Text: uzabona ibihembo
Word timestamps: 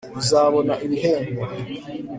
uzabona 0.19 0.73
ibihembo 0.85 1.41